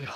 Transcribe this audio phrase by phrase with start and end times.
[0.00, 0.14] 哎呀，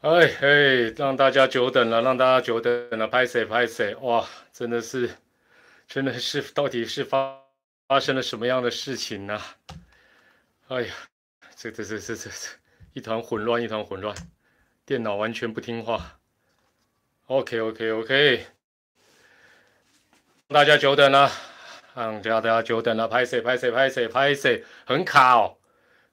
[0.00, 5.08] 哎嘿，让大家久等了，让大家久等了，拍谁拍谁，哇，真的是，
[5.86, 7.40] 真的是，到底是发
[7.86, 9.40] 发生了什么样的事情呢？
[10.66, 10.94] 哎呀，
[11.54, 12.48] 这这这这这这
[12.94, 14.16] 一团混乱，一团混乱，
[14.84, 16.18] 电脑完全不听话。
[17.26, 18.46] OK OK OK，
[20.48, 21.30] 大家久等了，
[21.94, 25.57] 让大家久等了，拍谁拍谁拍谁拍谁，很卡哦。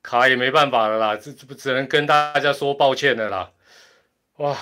[0.05, 3.51] 卡也没办法了啦，这这不只能跟大家说抱歉的啦。
[4.37, 4.55] 哇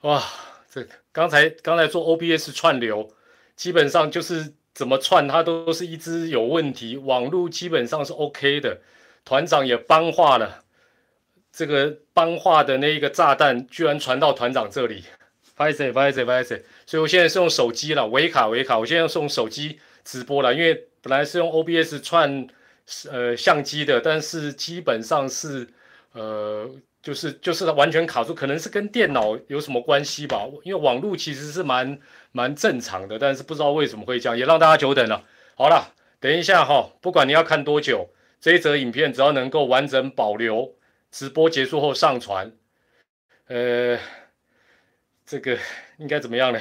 [0.00, 0.24] 哇，
[0.70, 3.12] 这个刚才刚才做 OBS 串流，
[3.54, 8.80] 基本上就是怎么串它都是一直有问题，网络基本上是 OK 的。
[9.22, 10.64] 团长也帮化了，
[11.52, 15.04] 这个帮化的那一个炸弹居然传到团长这里，
[15.54, 22.48] 不好意思，不好意思，不好意思，所以我现在是用手机了，维卡维卡，我现在是用手机直播了，因为本来是用 OBS 串。
[23.10, 25.66] 呃，相机的，但是基本上是，
[26.12, 26.70] 呃，
[27.02, 30.46] 就是就是完全卡住，可能是跟电脑有什么关系吧？
[30.64, 31.98] 因为网络其实是蛮
[32.30, 35.24] 蛮正常的，但是不知道为什么会这样，也让大家久等了。
[35.56, 40.76] 好了，等一下哈，不管你要看多久，这一则影片只要能够完整保留，
[41.10, 42.52] 直播结束后上传，
[43.46, 43.98] 呃，
[45.24, 45.58] 这个
[45.96, 46.60] 应该怎么样呢？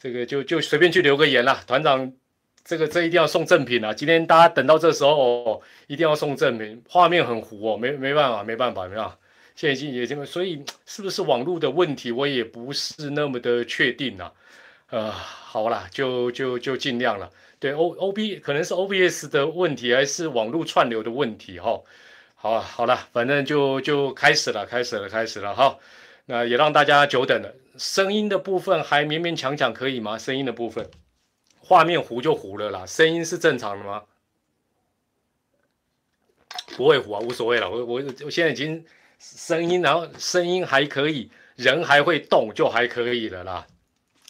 [0.00, 2.12] 这个就就随便去留个言啦，团长。
[2.66, 3.94] 这个这一定要送赠品啊！
[3.94, 6.82] 今天大家等到这时候哦，一定要送赠品。
[6.88, 9.16] 画面很糊哦，没没办法，没办法，没办法。
[9.54, 14.32] 现在已经也已经，所以是不是网络的问题，我也不是那么的确定啊。
[14.90, 17.30] 呃，好啦，就就就尽量了。
[17.60, 21.60] 对，O O B 可能是 O B S 的问题，还是网络串流的问题？
[21.60, 21.80] 哈，
[22.34, 25.54] 好，好了，反正就就开始了，开始了，开始了。
[25.54, 25.78] 哈，
[26.24, 27.54] 那也让大家久等了。
[27.78, 30.18] 声音的部分还勉勉强强可以吗？
[30.18, 30.84] 声音的部分。
[31.66, 34.04] 画面糊就糊了啦，声音是正常的吗？
[36.76, 37.68] 不会糊啊，无所谓了。
[37.68, 38.84] 我我我现在已经
[39.18, 43.66] 声音，然后声音还可以，人还会动，就还可以了啦。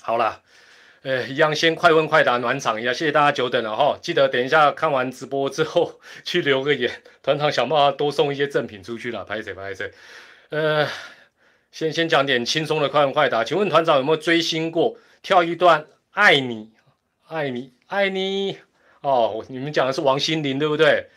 [0.00, 0.40] 好了，
[1.02, 3.98] 呃，一样先快问快答暖场一下，谢谢大家久等了哈。
[4.00, 9.24] 记得等一下看完直播之后 去留个言，团长想办法多送一些赠品出去了。
[9.24, 9.92] 拍谁拍谁？
[10.48, 10.88] 呃，
[11.70, 13.44] 先先讲点轻松的快问快答。
[13.44, 14.96] 请问团长有没有追星过？
[15.20, 16.75] 跳一段爱你。
[17.28, 18.56] 爱你，爱你
[19.00, 19.44] 哦！
[19.48, 21.08] 你们讲的是王心凌对不对？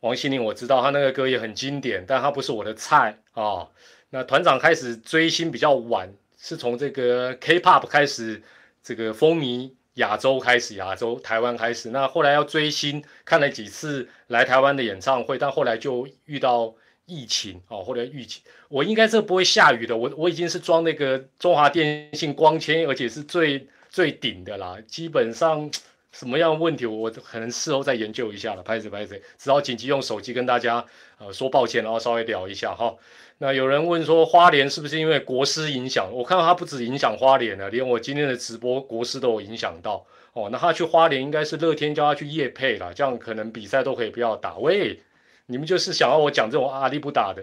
[0.00, 3.68] 王心凌我知道，她那个歌也很经典，但她不是我的菜啊。
[4.10, 8.42] 那团长开始追星比较晚，是从这个 K-pop 开始，
[8.82, 11.90] 这个风靡亚洲开始，亚洲台湾开始。
[11.90, 16.74] 那后来要追星，看了几次来台湾的演唱会，但后来就遇到
[17.04, 19.96] 疫情哦，或者疫情，我应该是不会下雨的。
[19.96, 23.68] 我我已经是装那个中华电信光纤，而且是最。
[23.96, 25.70] 最顶的啦，基本上
[26.12, 28.62] 什么样问题，我可能事后再研究一下了。
[28.62, 30.84] 拍子拍子，只好紧急用手机跟大家
[31.16, 32.94] 呃说抱歉，然后稍微聊一下哈。
[33.38, 36.12] 那有人问说花莲是不是因为国师影响？
[36.12, 40.04] 我看到他不止影响花莲了，连我今天的直播国师都有影响到
[40.34, 40.50] 哦。
[40.52, 44.58] 那他去花莲应该是乐天叫他去夜配了，这样可能比赛都可以不要打。
[44.58, 45.00] 喂，
[45.46, 47.42] 你们就是想要我讲这种阿力不打的？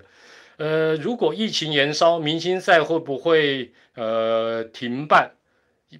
[0.57, 5.31] 呃，如果疫情延烧，明星赛会不会呃停办？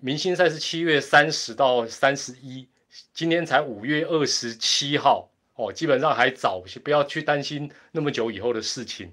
[0.01, 2.67] 明星赛是七月三十到三十一，
[3.13, 9.11] 今天才五月二十七号哦，基本上还早，不要去担心那么久以后的事情。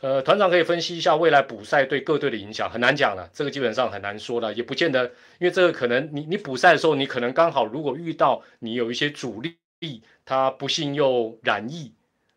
[0.00, 5.04] 呃，团长可以分析一下未来补赛对各队的影响，很难讲了，这个基本上很难说了，也不见得，
[5.38, 11.92] 因为这个可能你你补赛的时候，你可能刚好如果遇到你有一些主力，他不幸又染疫，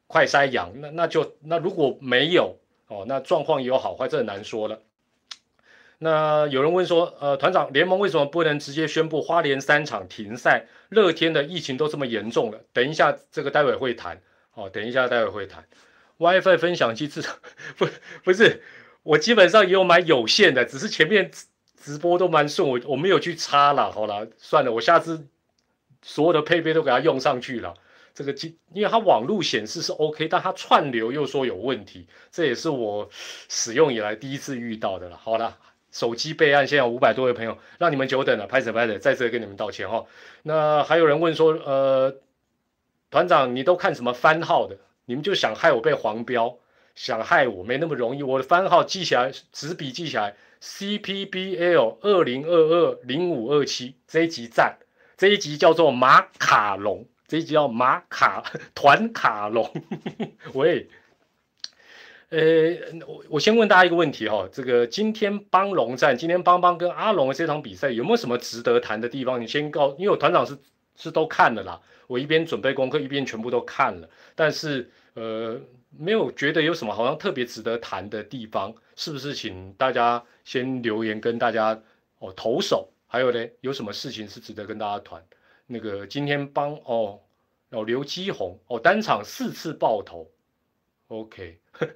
[0.05, 2.55] 快筛阳，那那就那如果没有
[2.87, 4.79] 哦，那状况也有好坏，这很难说了。
[5.97, 10.65] 那有人问说，呃，团长，联盟为什么不能直接宣布花莲三场停赛？
[10.89, 14.21] 乐天的疫情都这么严重了，等一下这个待会会谈，
[14.53, 15.65] 哦，等一下待会会谈。
[16.17, 17.31] WiFi 分享机至少
[17.77, 17.87] 不
[18.23, 18.61] 不是，
[19.03, 21.31] 我基本上也有买有线的，只是前面
[21.81, 25.27] 直播都蛮顺，我我没有去插了，好了，算了，我下次
[26.01, 27.73] 所有的配备都给它用上去了。
[28.13, 33.09] 这个机，因为它网络显示是 OK，但它串流又说有问题，这也是我
[33.49, 35.17] 使用以来第一次遇到的了。
[35.17, 35.57] 好了。
[35.95, 40.05] 手机备案，现在有五百多位朋友，让你们久等了，拍手拍手，在这跟你们道歉哈。
[40.43, 42.17] 那还有人问说，呃，
[43.09, 44.75] 团长，你都看什么番号的？
[45.05, 46.57] 你们就想害我被黄标，
[46.95, 48.23] 想害我没那么容易。
[48.23, 54.77] 我的番号记起来，纸笔记起来，CPBL 二零二二零五二七，这一集赞，
[55.15, 58.43] 这一集叫做马卡龙，这一集叫马卡
[58.73, 59.71] 团卡龙，
[60.55, 60.89] 喂。
[62.35, 62.75] 呃，
[63.07, 69.39] 我我先问大家一个问题哈，这个今天帮龙战，今天邦邦跟阿龙的这场比赛有没有什么值得谈的地方？
[69.39, 70.57] 你先告，因为我团长是
[70.97, 75.57] 是都看了啦，我一边准备功课一边全部都看了，但是呃，
[75.97, 79.33] 没有觉得有什么好像特别值得谈的地方，是不是？
[79.33, 81.81] 请大家先留言跟大家
[82.19, 85.23] 哦投手，还有呢，有什么事情是值得跟大家谈？
[85.67, 87.17] 那个今天帮哦
[87.69, 90.29] 哦刘基宏哦单场四次爆头
[91.07, 91.59] ，OK。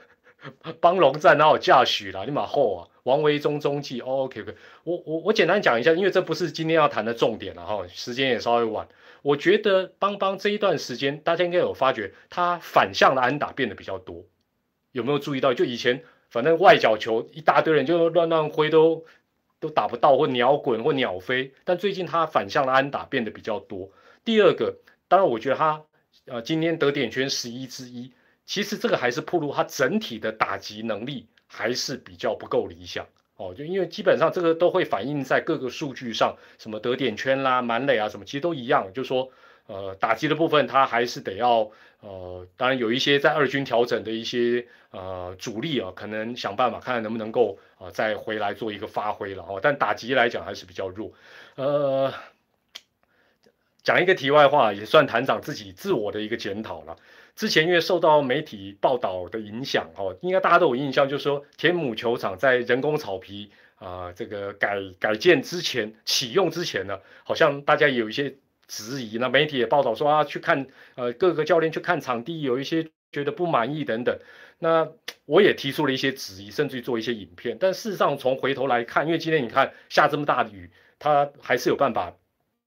[0.80, 2.24] 帮龙战哪有驾许啦？
[2.26, 4.56] 你马后啊，王维忠中继，OK OK。
[4.84, 8.88] 我我我简单讲一下，因为这不是今天要谈的重点了哈，时间也稍微晚。
[9.22, 14.24] 我觉得邦邦这一段时间，大家应该有发觉，他反向的安打变得比较多，
[14.94, 15.54] 有没有注意到？
[15.54, 19.04] 就以前反正外角球一大堆人就乱乱挥，都
[19.60, 21.54] 都打不到，或鸟滚或鸟飞。
[21.66, 23.90] 但最近他反向的安打变得比较多。
[24.24, 24.78] 第二个，
[25.10, 25.84] 当然我觉得他
[26.28, 28.14] 呃今天得点圈十一之一。
[28.50, 33.06] 其实这个还是铺路，它整体的打击能力还是比较不够理想
[33.36, 33.54] 哦。
[33.56, 38.92] 就因为基本上这个都会反映在各个数据上，什么得点圈啦、满垒啊什么，其实都一样。
[38.92, 39.30] 就是说
[39.68, 41.70] 呃打击的部分，它还是得要
[42.00, 49.60] 呃，当然有一些在二军调整的一些呃主力啊，可能想办法看看能不能够啊再回来做一个发挥了哦。
[49.62, 51.14] 但打击来讲还是比较弱。
[51.54, 52.12] 呃，
[53.84, 56.98] 讲一个题外话，也算团长自己自我的一个检讨了。
[57.40, 68.36] 之前因为受到媒体报道的影响，哦，应该大家都有印象，就是说天母球场在人工草皮啊，这个改改建之前启用之前呢，好像大家有一些
[68.68, 69.18] 质疑。
[69.20, 74.20] 那媒体也报道说啊，去看呃各个教练去看场地，有一些觉得不满意等等。
[74.58, 74.86] 那
[75.24, 77.56] 我也提出了一些质疑，甚至于做一些影片。
[77.58, 80.70] 但事实上从回头来看，因为今天你看下这么大的雨，
[81.00, 82.14] 他还是有办法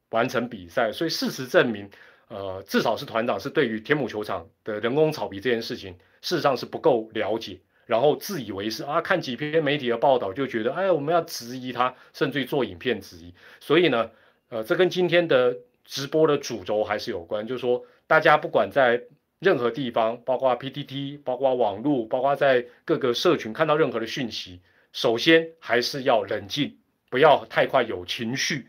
[0.08, 1.90] 完成比赛，所以事实证明。
[2.32, 5.92] 呃，至少是团长是对于天母球场的人工草皮这件事情，
[6.22, 13.34] 事实上是不够了解，然后自以为是啊，看几篇媒体的报道就觉得，哎，我们要质疑他，甚至于做影片质疑。
[13.60, 14.10] 所以呢，
[14.48, 19.02] 呃，这跟今天的直播的主轴还是有关，就是说，大家不管在
[19.38, 24.62] 任何地方，包括 PTT，包括网络，包括在各个社群看到任何的讯息，
[24.94, 26.78] 首先还是要冷静，
[27.10, 28.68] 不要太快有情绪，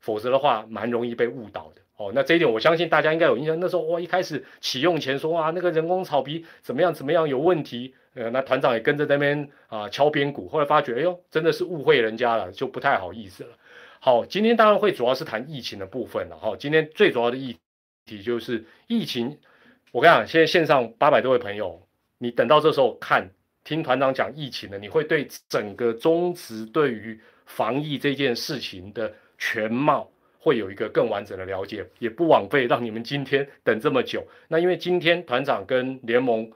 [0.00, 1.81] 否则的话，蛮容易被误导的。
[2.02, 3.58] 哦，那这一点我相信大家应该有印象。
[3.60, 10.48] 那时候哇，一开始启用前说啊，那个人工草皮怎么样怎么样有问题，呃，那团长也跟着那边啊敲边鼓。
[10.48, 13.50] 后来发觉，哎呦，真的是误会人家了，就不太好意思了。
[14.00, 16.36] 好，今天当然会主要是谈疫情的部分了。
[16.36, 17.56] 哈，今天最主要的议
[18.06, 19.38] 题就是疫情。
[19.92, 21.80] 我跟你讲，现在线上八百多位朋友，
[22.18, 23.30] 你等到这时候看
[23.62, 30.10] 听团长讲疫情的，你会对整个中职对于防疫这件事情的全貌。
[30.44, 34.26] 会有一个更完整的了解，也不枉费让你们今天等这么久。
[34.48, 36.50] 那因为今天团长跟联盟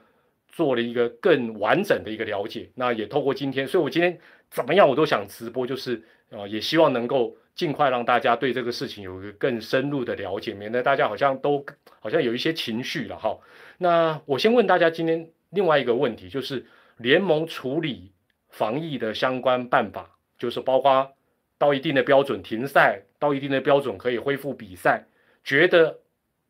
[0.49, 4.19] 做了一个更完整的一个了解，那也透过今天，所以我今天
[4.51, 11.65] 怎么样我都想直播，就是呃也希望能够尽快让大家对这个事情有一个更深入的了解，免得大家好像都
[12.01, 13.39] 好像有一些情绪了哈。
[13.77, 16.65] 那我先问大家今天另外一个问题，就是
[16.97, 18.11] 联盟处理
[18.49, 21.13] 防疫的相关办法，就是包括。
[21.59, 25.05] 到一定的标准停赛，到一定的标准可以恢复比赛，
[25.43, 25.99] 觉得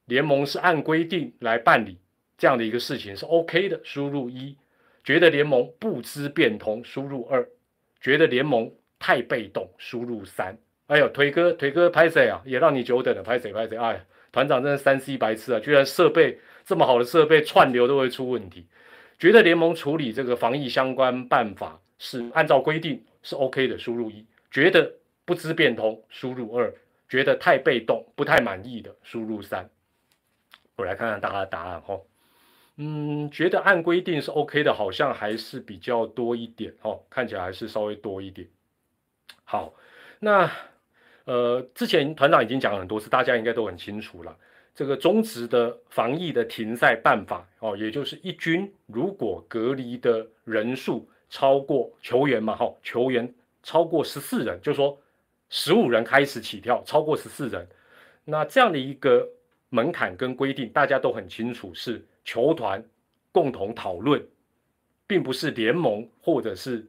[0.06, 1.98] 联盟是按规定来办理
[2.38, 4.56] 这样的一个事情是 OK 的，输入一；
[5.04, 7.44] 觉得联盟不知变通，输入二；
[8.00, 10.58] 觉得联盟太被动，输入三。
[10.88, 12.42] 哎呦，腿哥，腿哥拍谁啊？
[12.46, 13.78] 也让你久等了，拍谁拍谁？
[13.78, 15.59] 哎，团长真是三 C 白痴啊！
[15.59, 18.66] 居然设备这么好的设备串流都会出问题。
[19.19, 24.26] 觉得联盟处理这个防疫相关办法是按照规定是 OK 的，输入一。
[24.50, 24.94] 觉得
[25.28, 26.72] 不知变通，输入二；
[27.10, 29.69] 觉得太被动，不太满意的，输入三。
[30.78, 32.00] 我来看看大家的答案哈。
[32.78, 38.48] 嗯，觉得按规定是 OK 的，好像还是比较多一点哦，看起来还是稍微多一点。
[39.44, 39.74] 好，
[40.19, 40.50] 那
[41.26, 44.34] 呃，之前团长已经讲了很多次，大家应该都很清楚了。
[44.74, 53.34] 这个中职的防疫的停赛办法哦，也就是一军如果隔离的人数超过球员嘛，哈，球员。
[53.64, 54.98] 超过十四人，就说
[55.49, 57.68] 十五人开始起跳，超过十四人，
[58.25, 59.27] 那这样的一个
[59.69, 62.83] 门槛跟规定，大家都很清楚，是球团
[63.31, 64.21] 共同讨论，
[65.06, 66.85] 并不是联盟或者是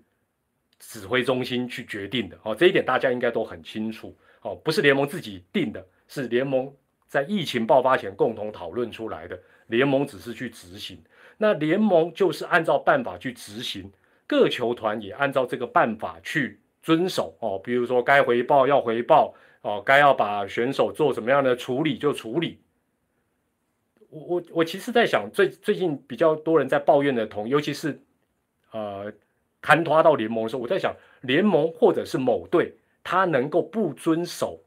[0.80, 2.38] 指挥中心去决定的。
[2.42, 4.16] 哦，这一点大家应该都很清楚。
[4.42, 6.72] 哦，不是联盟自己定的，是联盟
[7.06, 11.02] 在疫情爆发前共同讨论出来的，联盟只是去执行。
[11.36, 13.92] 那联盟就是按照办法去执行，
[14.26, 16.60] 各球团也按照这个办法去。
[16.82, 22.60] 遵守哦，比如说该回报要回报哦，该要把选手做什么样的处理就处理。
[24.10, 28.00] 我我我其实在想，最最近比较多人在抱怨的同，尤其是
[28.70, 29.12] 呃，
[29.60, 32.72] 坍塌到联盟的时候，我在想，联盟或者是某队，
[33.04, 34.58] 他能够不遵守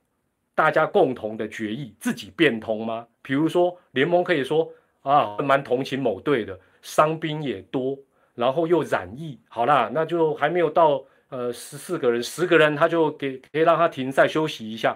[0.53, 3.07] 大家共同的决议，自己变通吗？
[3.23, 7.97] 比如说联盟可以说啊，蛮同情某队的，伤兵也多，
[8.35, 14.95] 然后又染疫，好啦，那就还没有到呃十四个人，十个人他就给可以让他停赛休息一下，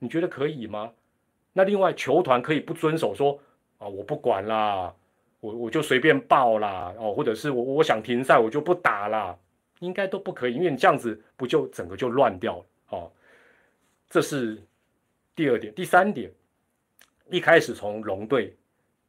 [0.00, 0.90] 你觉得可以吗？
[1.52, 3.38] 那另外球团可以不遵守说
[3.78, 4.92] 啊，我不管啦，
[5.40, 9.38] 我我就随便报啦，哦，或者是我我想停赛我就不打啦，
[9.78, 13.12] 应该都不可以，因为你这样子不就整个就乱掉了哦。
[14.08, 14.60] 这是
[15.36, 16.30] 第二点，第三点，
[17.30, 18.52] 一开始从龙队。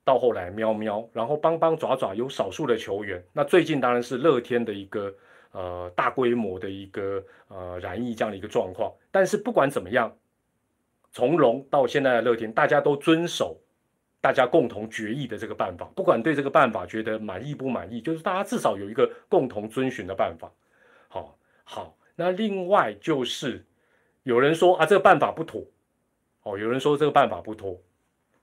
[0.04, 5.12] 到后来喵喵，然后帮帮爪爪有少数的球员，那最近当然是乐天的一个
[5.56, 8.92] 呃大规模的一个呃染疫这样的一个状况。
[9.10, 10.14] 但是不管怎么样，
[11.14, 13.58] 从龙到现在的乐天，大家都遵守
[14.20, 20.52] 大家共同决议的这个办法，不管对这个办法觉得满意不满意，就是大家至少有一个共同遵循的办法。
[21.08, 23.64] 好，好，那另外就是
[24.24, 25.64] 有人说啊这个办法不妥，
[26.44, 27.80] 哦，有人说这个办法不妥。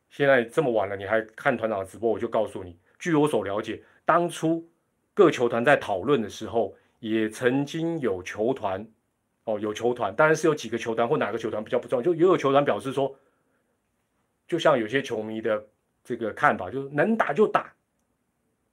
[0.09, 2.11] 现在这么晚了，你还看团长直播？
[2.11, 4.63] 我就告诉你，据我所了解，当初
[5.15, 8.87] 各球团在讨论的时候，也曾经有球团，
[9.43, 13.13] 哦，有球团，当然是有几个球团或哪个球团比较不重要，就也有球团表示说，
[14.47, 15.67] 就像有些球迷的
[16.05, 17.73] 这个看法，就是能打就打，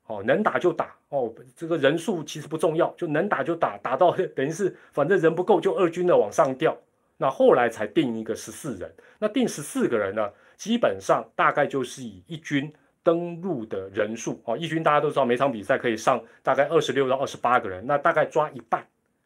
[0.06, 6.78] 哦，能打就打，哦，这个人数其实不重要，就能打就打，打到 等于是反正人不够就二军的往上调，
[7.18, 10.32] 那后来才定一个十四人，那定十四个人呢？
[10.56, 12.72] 基本上大概就是以一军
[13.04, 18.86] 登陆的人数哦，一军大家都知道每场比赛可以上大概二十六到二十八个人，那大概抓一半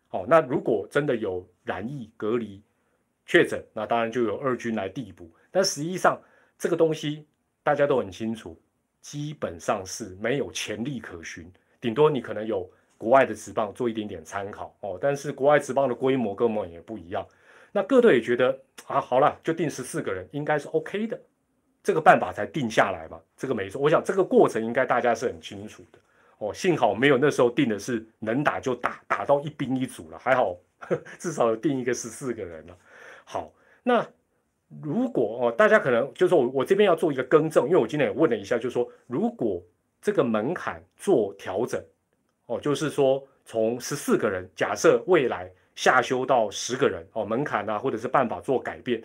[0.09, 0.25] 哦。
[0.27, 2.61] 那如果真的有染疫隔离
[3.25, 5.29] 确诊，那当然就有二军来递补。
[5.51, 6.19] 但实际上
[6.57, 7.25] 这个东西
[7.63, 8.59] 大家都很清楚，
[9.01, 11.51] 基本上是没有潜力可循，
[11.81, 14.97] 顶多你可能有国外的职棒做一点点参考哦。
[15.01, 17.25] 但是国外职棒的规模跟我们也不一样。
[17.71, 21.19] 那各队也觉得啊，好了，就定十四个人，应该是 OK 的，
[21.83, 23.81] 这个办法才定下来嘛，这个没错。
[23.81, 25.99] 我想这个过程应该大家是很清楚的
[26.37, 26.53] 哦。
[26.53, 30.57] 幸好没有那时候定的是能打就打，打到一兵一卒了，还好
[31.19, 32.77] 至少有定一个十四个人了。
[33.25, 33.51] 好，
[33.83, 34.07] 那
[34.81, 39.61] 如果哦，大家可能就是我我这边要做一个更正，因为我今天也问了一下，就是说如果
[40.01, 41.83] 这个门槛做调整
[42.45, 45.51] 哦，就是说从十四个人，假设未来。
[45.75, 49.03] 下修到十个人哦，门槛啊，或者是办法做改变，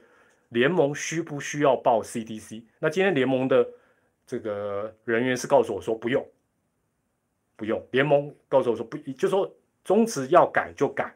[0.49, 2.63] 联盟需不需要报 CDC？
[2.79, 3.69] 那今天联盟的
[4.27, 6.27] 这个人员是告诉我说不用，
[7.57, 7.85] 不用。
[7.91, 9.51] 联盟告诉我说不，就说
[9.85, 11.15] 宗旨要改就改，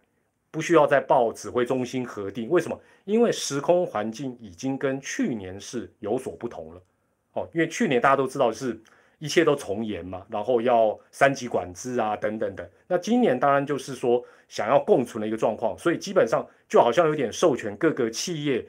[0.50, 2.48] 不需要再报指挥中心核定。
[2.48, 2.80] 为什么？
[3.04, 6.82] 因为时空环境已经跟去年是有所不同了
[7.32, 8.80] 哦，因为去年大家都知道是。
[9.18, 12.68] 一切都从严嘛，然后要三级管制啊，等等等。
[12.88, 18.66] 那今年当然就是说想要共存的一个状况，所以基本上就好像有点授权各个企业、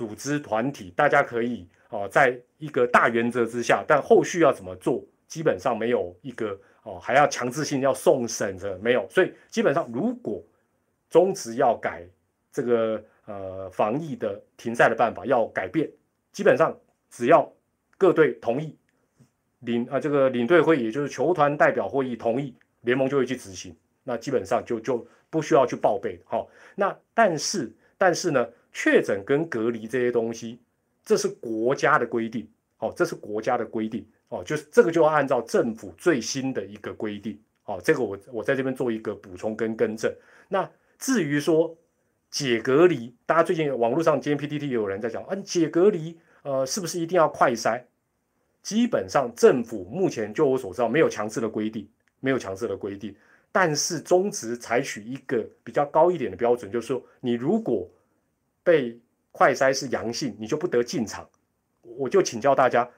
[0.00, 9.06] 组织、团体，大家可以哦，在一个大原则之下，但后续要怎么做，基本上没有一个哦，还要强制性要送审的没有。
[9.10, 10.42] 所以基本上如果
[11.10, 12.02] 中职要改
[12.50, 15.86] 这个呃防疫的停赛的办法要改变，
[16.32, 16.74] 基本上
[17.10, 17.46] 只要
[17.98, 18.74] 各队同意。
[19.58, 23.76] 领啊，这个领队会议，就是球团代表会议同意，联盟就会去执行。
[24.04, 30.58] 那基本上就就不需要去报备好，那但是但是呢，确诊跟隔离这些东西，
[31.04, 32.48] 这是国家的规定。
[32.78, 34.06] 哦，这是国家的规定。
[34.28, 37.38] 哦，就是这个就要按照政府最新的一个规定。
[37.64, 40.12] 哦，这个我我在这边做一个补充跟更正。
[40.48, 41.76] 那至于说
[42.30, 47.82] 解隔离，大家最近网络上今天 PTT 有人在讲，啊，解隔离，呃，是不是一定要快筛？
[48.62, 51.88] 基本上政府目前就我所知道没有强制的规定，
[52.20, 53.14] 没有强制的规定。
[53.52, 57.88] 但是中职采取一个比较高一点的标准，就是说你如果
[58.62, 59.00] 被
[59.32, 61.28] 快筛是阳性，你就不得进场。
[61.82, 62.88] 我就请教大家，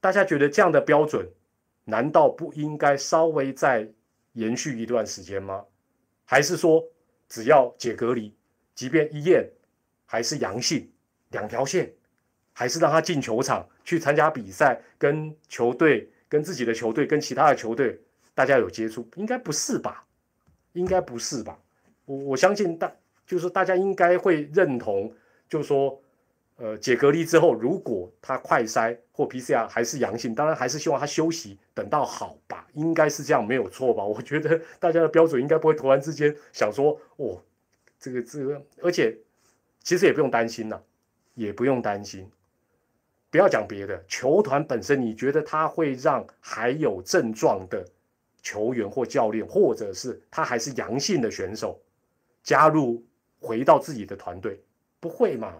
[0.00, 1.28] 大家觉得这样的标准
[1.84, 3.88] 难道不应该稍微再
[4.32, 5.64] 延续一段时间吗？
[6.24, 6.82] 还是说
[7.28, 8.34] 只要解隔离，
[8.74, 9.50] 即便一验
[10.06, 10.90] 还是阳性，
[11.30, 11.92] 两条线？
[12.54, 17.98] 还是让他进球场去参加比赛，跟球队、跟自己的球队、跟其他的球队，
[18.34, 20.06] 大家有接触，应该不是吧？
[20.74, 21.58] 应该不是吧？
[22.04, 22.92] 我我相信大，
[23.32, 25.10] 就是大家应该会认同，
[25.48, 25.98] 就是说，
[26.56, 34.04] 呃，解隔离之后，如果他快筛或 PCR 还是阳性，当然还是希望他休息，等到好吧，应该是这样，没有错吧？
[34.04, 37.40] 我觉得大家的标准应该不会突然之间想说，哦，
[37.98, 39.16] 这个这个，而且
[39.82, 40.84] 其实也不用担心了，
[41.32, 42.30] 也不用担心。
[43.30, 47.82] 不要讲别的，球团本身，你觉得他会让还有症状的
[48.42, 51.80] 球员或教练，或者是他还是阳性的选手
[52.42, 53.02] 加入
[53.42, 54.62] 回到自己的团队？
[55.00, 55.54] 不会嘛？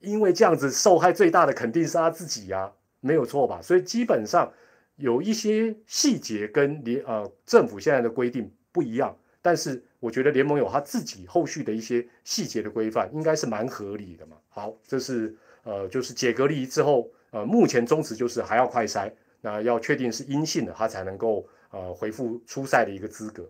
[0.00, 3.60] 因为这样子受害最大的肯定是他自己呀，没有错吧？
[3.62, 4.50] 所以基本上
[4.96, 14.36] 有一些细节跟联呃政府现在的规定不一样，但是我觉得联盟有他自己后续的一些细节的规范，应该是蛮合理的嘛。
[14.48, 23.46] 好，这是呃就是解隔离之后，呃目前宗旨就是还要快筛，那要确定是阴性的，他才能够呃恢复出赛的一个资格。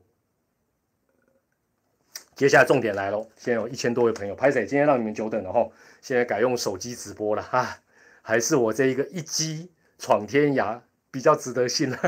[2.37, 4.65] 接下来重点来喽，现在有一千多位朋友拍谁？
[4.65, 5.69] 今天让你们久等了哈，
[6.01, 7.81] 现在改用手机直播了哈，
[8.23, 10.81] 还是我这一个一击闯天涯。
[11.09, 11.99] 比较值得信了。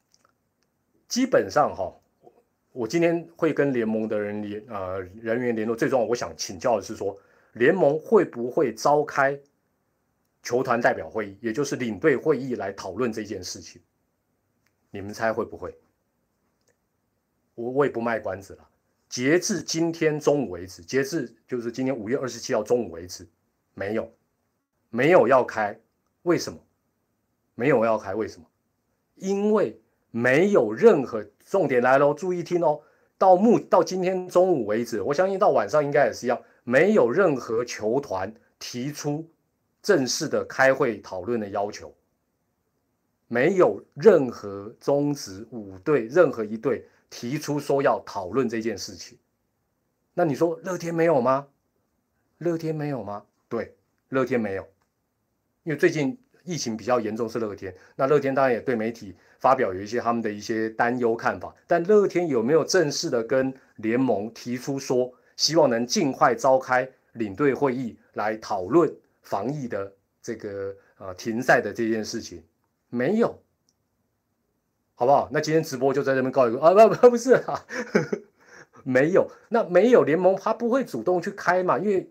[1.06, 1.94] 基本上哈，
[2.72, 5.76] 我今天会跟联盟的人联呃人员联络。
[5.76, 7.14] 最重要，我想请教的是说，
[7.52, 9.38] 联盟会不会召开
[10.42, 13.82] 球团代表会议，也就是领队会议来讨论这件事情？
[14.90, 15.76] 你们猜会不会？
[17.56, 18.69] 我我也不卖关子了。
[19.10, 23.26] 截至今天中午为止，截至就是今天五月二十七号中午为止，
[23.74, 24.08] 没有，
[24.88, 25.76] 没有要开。
[26.22, 26.58] 为什么？
[27.56, 28.46] 没有要开，为什么？
[29.16, 29.78] 因为
[30.12, 32.80] 没有任何重点来喽，注意听哦。
[33.18, 39.28] 到目到今天中午为止，我相信到晚上应该也是一样，没有任何球团提出
[39.82, 41.92] 正式的开会讨论的要求，
[43.26, 49.18] 没有任何中止五队任何一队提出说要讨论这件事情。
[50.14, 51.48] 那你说乐天没有吗？
[52.38, 53.26] 乐天没有吗？
[53.50, 53.74] 对，
[54.08, 54.66] 乐天没有，
[55.64, 56.16] 因为最近。
[56.42, 68.90] 疫情比较严重是乐天，那乐天当然也对媒体发表有一些他们的一些担忧看法，但乐天有没有正式的跟联盟提出说，希望能尽快召开领队会议来讨论
[69.20, 72.42] 防疫的这个呃停赛的这件事情？
[72.88, 73.38] 没有，
[75.00, 75.30] 好不好？
[75.32, 77.64] 那今天直播就在这边告一个啊，不不不是啊，
[78.84, 82.06] 没有，那没有联盟他不会主动去开嘛，因为。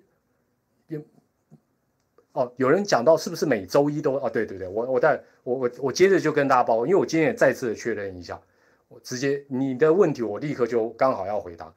[2.31, 4.27] 哦，有人讲到是不是每周一都哦？
[4.27, 8.41] 对对对，我我在我我我接着就跟大家报，因为我今天也再次的确认一下，
[8.87, 11.71] 我直接你的问题我立刻就刚好要回答。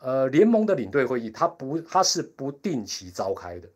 [0.00, 3.68] 呃，联盟的领队会议它不它是不定期召开的，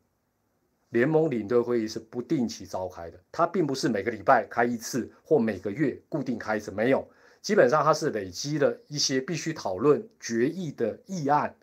[0.90, 7.09] 联盟领队会议是不定期召开的，它并不是每个礼拜开一次或每个月固定开一次，没有，
[7.40, 11.55] 基本上它是累积了一些必须讨论决议的议案，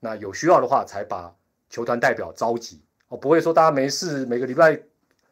[0.00, 1.34] 那有需要的话才把
[1.70, 2.80] 球团代表召集。
[3.08, 4.80] 我不会说大家没事，每个礼拜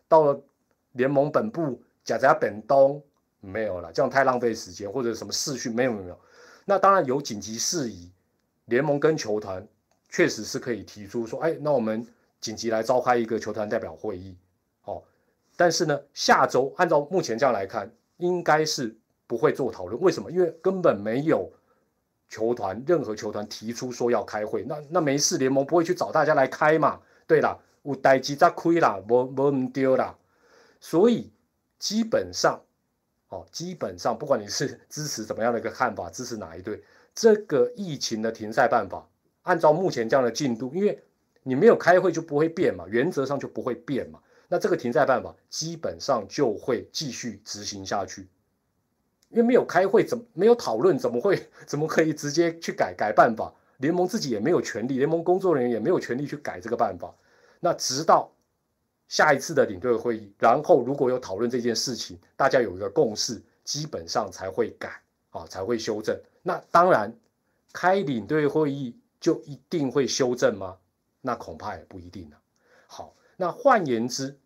[0.07, 0.41] 到了
[0.93, 3.03] 联盟本部假假本东
[3.41, 6.17] 没有了，这样太浪费时间，或者什么事讯没有没有。
[6.65, 8.09] 那当然有紧急事宜，
[8.67, 9.67] 联盟跟球团
[10.09, 12.07] 确实是可以提出说，哎，那我们
[12.43, 14.37] 紧急来召开一个球团代表会议，
[14.85, 15.03] 哦。
[15.57, 18.95] 但是呢，下周按照目前这样来看，应该是
[19.27, 19.99] 不会做讨论。
[20.03, 20.31] 为什么？
[20.31, 21.51] 因为根本没有
[22.29, 27.01] 球团任何球团提出说要开会，那那没事，联盟不会去找大家来开嘛。
[27.27, 30.19] 对了，有代志则开啦，无无唔丢啦。
[30.81, 31.31] 所以
[31.79, 32.61] 基本上，
[33.29, 36.83] 哦，基本上不管你是 支持怎么样的一个看法，支持哪一队，
[37.15, 39.07] 这个疫情的停赛办法，
[39.43, 41.01] 按照目前这样的进度，因为
[41.43, 44.21] 你没有开会就不会变嘛，原则上就不会变嘛。
[44.49, 48.29] 那这个停赛办法基本上就会继续执行下去，
[49.31, 53.53] 因为没有开会，怎么没有讨论，怎么会怎么可以直接去改改办法？
[53.79, 57.13] 联盟自己也没有权利，联盟工作人员也没有权利去改这个办法。
[57.59, 58.31] 那直到
[59.09, 65.01] 下一次的领队会议，然后如果有讨论这件事情，大家有一个共识，基本上才会改
[65.31, 66.17] 啊，才会修正。
[66.43, 67.13] 那当然，
[67.73, 70.77] 开领队会议就一定会修正吗？
[71.23, 72.37] 那恐怕也不一定了。
[72.87, 74.37] 好，那换言之，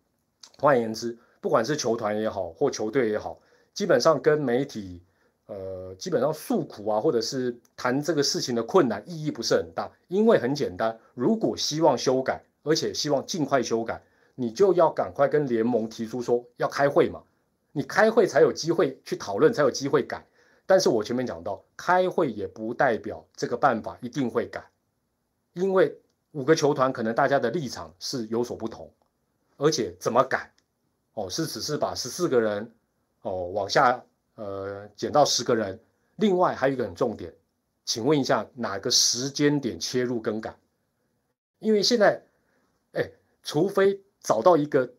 [0.57, 3.37] 换言之，不管是球团也好，或球队也好，
[3.73, 5.03] 基本上跟媒体
[5.47, 12.41] 呃，基本上诉苦啊，或者是谈这个事情的困难，意义不是很大，因为很简单，如果希望修改。
[12.63, 14.03] 而且希望尽快修改，
[14.35, 17.23] 你就要赶快跟联盟提出说要开会嘛，
[17.71, 20.27] 你开会才有机会去讨论，才有机会改。
[20.65, 24.69] 但是我前面讲到，开会也不代表这个办法一定会改，
[25.53, 25.97] 因为
[26.31, 28.91] 五个球团可能大家的立场是有所不同，
[29.57, 30.53] 而且怎么改，
[31.13, 32.71] 哦，是只是把十四个人
[33.21, 34.03] 哦往下
[34.35, 35.79] 呃减到十个人，
[36.17, 37.33] 另外还有一个很重点，
[37.85, 40.55] 请问一下哪个时间点切入更改？
[41.59, 42.23] 因为现在。
[42.93, 43.11] 哎，
[43.43, 44.89] 除非找到一个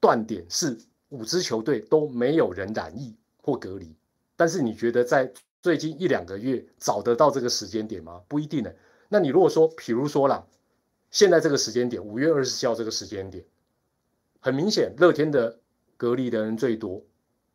[0.00, 0.78] 断点是
[1.10, 3.94] 五支球队都没有人染疫或隔离，
[4.36, 8.22] 但是你觉得在最近一两个月找得到这个时间点吗？
[8.28, 8.72] 不一定呢。
[9.08, 10.46] 那你如果说，比如说啦，
[11.12, 13.44] 现在这个时间点，五月二十四号这个时间点，
[14.40, 15.60] 很明显乐天的
[15.96, 17.00] 隔离的人最多，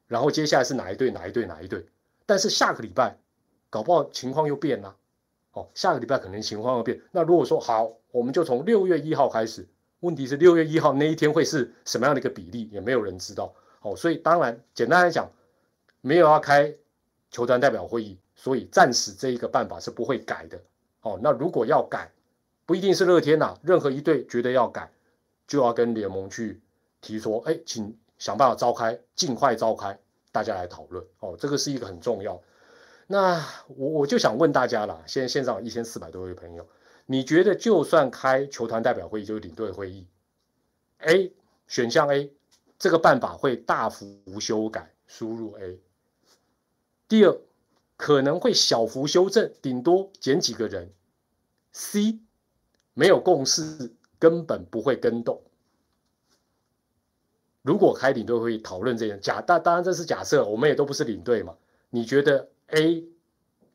[0.07, 1.85] 然后接下来是哪一队哪一队哪一队，
[2.25, 3.17] 但是下个礼拜
[3.69, 4.95] 搞不好情况又变了，
[5.53, 7.01] 哦，下个礼拜可能情况又变。
[7.11, 9.67] 那如果说好，我们就从六月一号开始。
[10.01, 13.51] 问题是六月一号那一天会是什么样的一个比例，也没有人知道。
[13.81, 15.27] 哦，所以当然简单来讲，
[16.01, 16.71] 没有要开
[17.31, 20.61] 球团代表会议，所以暂时这一个办法是不会改的。
[21.01, 22.11] 哦，那如果要改，
[22.67, 24.91] 不一定是乐天呐，任何一队觉得要改，
[25.47, 26.61] 就要跟联盟去
[26.99, 29.97] 提说，哎，请想办法召开，尽快召开，
[30.33, 31.01] 大家来讨论。
[31.21, 32.39] 哦，这个是一个很重要。
[33.07, 36.67] 那我我就想问大家了，现在线上一千四百多位朋友，
[37.05, 40.05] 你觉得就算开球团代表会议，就是领队会议
[40.97, 41.31] ，A
[41.69, 42.33] 选项 A，
[42.77, 45.79] 这个办法会大幅修改，输入 A。
[47.07, 47.39] 第二，
[47.95, 50.91] 可能会小幅修正，顶多减几个人。
[51.71, 52.19] C
[52.97, 55.39] 没有共识，根本不会跟动。
[57.61, 61.55] 如果开领队会议讨论这样假，当当然这是假设，我们也都不是领队嘛。
[61.91, 63.05] 你觉得？A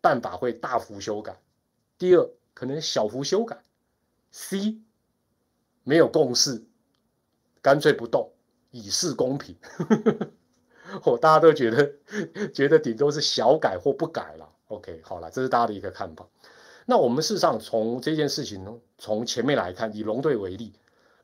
[0.00, 1.40] 办法会大幅修改，
[1.98, 3.62] 第二可能小幅修改
[4.32, 4.80] ，C
[5.84, 6.64] 没有共识，
[7.60, 8.32] 干脆不动，
[8.72, 9.56] 以示公平。
[11.04, 14.48] 哦，大家都觉得觉得顶多是小改或不改了。
[14.66, 16.26] OK，好了，这是大家的一个看法。
[16.86, 20.72] 那我们事实上从这件事情从前面来看，以龙队为例，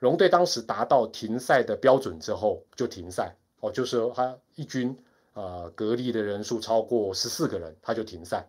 [0.01, 4.97] 龙队当时达到停赛的标准之后就停赛，哦，就是他一军。
[5.35, 8.49] 呃，隔离的人数超过十四个人，他就停赛。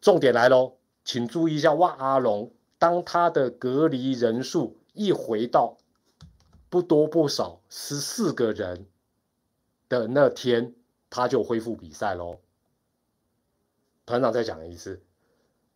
[0.00, 5.76] 重点来喽，请注意一下，哇，阿龙，当他的隔离人数一回到
[6.70, 8.86] 不多不少十四个人
[9.88, 10.76] 的那天，
[11.10, 12.38] 他就恢复比赛喽。
[14.04, 15.02] 团长再讲一次，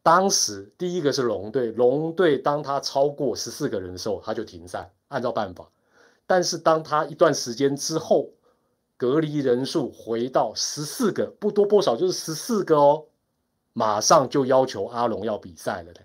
[0.02, 5.70] 当时第一个是龙队，龙队当他超过十四个人的时候，他就停赛，按照办法。
[6.26, 8.30] 但是当他一段时间之后，
[8.96, 13.04] 隔离人数回到十四个，不多不少，就是十四个哦。
[13.72, 16.00] 马上就要求阿龙要比赛了的。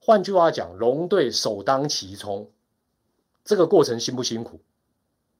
[0.00, 2.50] 换句话讲，龙队首当其冲，
[3.44, 4.60] 这个过程辛不辛苦？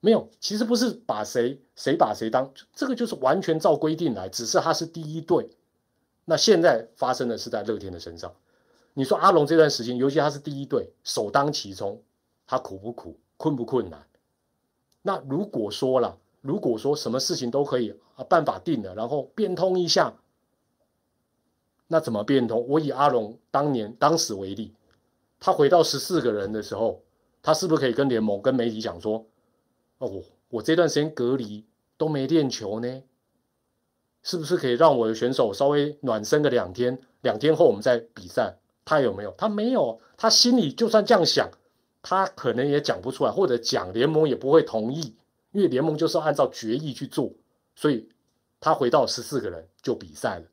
[0.01, 5.51] 没有，其实不是把谁谁把谁当，这个就是完全照规定来，只是他是第一队。
[6.25, 8.35] 那现在发生的是在乐天的身上。
[8.95, 12.03] 你说阿龙这段时间，尤其他是第一队，首当其冲，
[12.47, 13.19] 他苦不苦？
[13.37, 14.07] 困不困难？
[15.03, 16.19] 那如果说了。
[16.43, 20.13] 如果说什么事情都可以啊，办法定了，然后变通一下，
[21.87, 22.67] 那怎么变通？
[22.67, 24.75] 我以阿龙当年当时为例，
[25.39, 27.01] 他回到十四个人的时候，
[27.45, 29.25] 他是不是可以跟联盟、跟媒体讲说
[29.99, 31.65] ：“哦，我这段时间隔离
[31.97, 33.03] 都没练球呢，
[34.23, 37.01] 是不是可以让我的选手稍微暖身个两天？
[37.23, 39.33] 两天后我们再比赛？”他有没有？
[39.39, 41.49] 他没有，他心里就算这样想，
[42.03, 45.15] 他可能也讲不出来，或者讲联盟也不会同意。
[45.53, 47.31] 因为联盟就是按照决议去做，
[47.77, 48.09] 所以
[48.59, 50.47] 他回到十四个人就比赛了，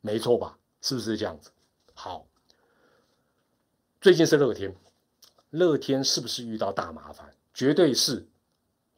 [0.00, 0.58] 没错吧？
[0.80, 1.50] 是不是这样子？
[1.94, 2.26] 好，
[4.00, 4.76] 最近是乐天，
[5.50, 7.34] 乐天是不是遇到大麻烦？
[7.54, 8.28] 绝对是，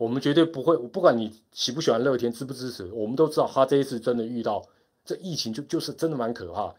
[0.05, 4.63] 我们绝对不会，不管你喜不喜欢乐天，支不支持，我们都知道他这一次真的遇到
[5.03, 6.75] 这疫情，就就是真的蛮可怕，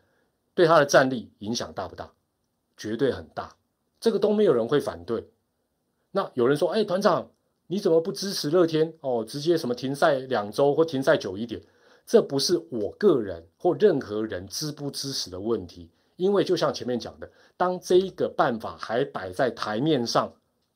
[0.53, 2.11] 对他的战力影响大不大？
[2.77, 3.55] 绝对很大，
[3.99, 5.27] 这个都没有人会反对。
[6.11, 7.31] 那有人说，哎，团长。
[7.67, 9.25] 你怎么不支持乐天哦？
[9.27, 11.59] 直接什么停赛两周或停赛久一点？
[12.05, 20.31] 这不是我个人或任何人支不支持的问题，因为就像前面讲的，当这一个办法还摆在台面上，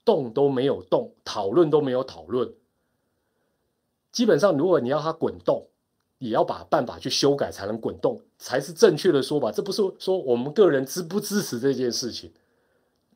[0.10, 2.52] 动都没有动，讨论都没有讨论，
[4.12, 5.68] 基本上如果你要它滚动，
[6.18, 9.52] 也要把办法去修改才能滚动，才是正确的说法。
[9.52, 12.34] 这不是说我们个人支不支持这件事情。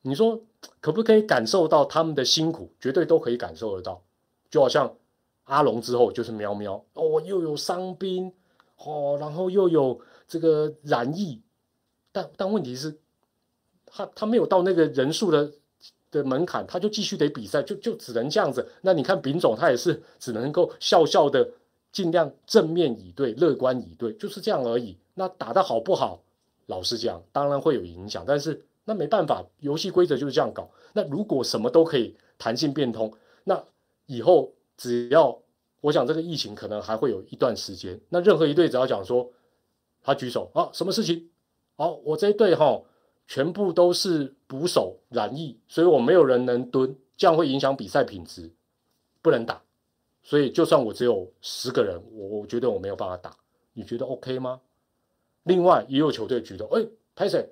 [0.03, 0.39] 你说
[0.79, 2.69] 可不可以感受到他们的辛苦？
[2.79, 4.03] 绝对都可以感受得到。
[4.51, 4.95] 就好像
[5.45, 8.31] 阿龙之后就是喵喵哦，又有伤兵
[8.77, 11.41] 哦，然后又有这个染疫，
[12.11, 12.99] 但但问题是，
[13.85, 15.51] 他他没有到那个人数的
[16.13, 18.65] 的门槛，他就继续得比赛，就就只能这样子。
[18.81, 21.49] 那你看丙总他也是只能够笑笑的，
[21.91, 24.97] 尽量正面以对，乐观以对，就是这样而已。
[25.15, 26.21] 那打得好不好？
[26.67, 28.63] 老实讲，当然会有影响，但是。
[28.85, 30.69] 那没办法，游戏规则就是这样搞。
[30.91, 33.13] 那如果什么都可以弹性变通，
[33.45, 33.63] 那
[34.07, 35.39] 以后只要
[35.79, 37.97] 我想这个疫情可能还会有一段时间。
[38.09, 39.31] 那任何一队只要讲说
[40.01, 41.29] 他举手啊，什么事情？
[41.77, 42.81] 好，我这一队哈
[43.27, 48.51] 全部都是捕手染疫，所以我没有人能蹲，这样会影响比赛品质，
[49.21, 49.61] 不能打。
[50.21, 53.35] 所以就算我只有十个人，我我觉得我没有办法打，
[53.73, 54.61] 你觉得 OK 吗？
[55.43, 57.49] 另外也有球队举手，哎，拍谁？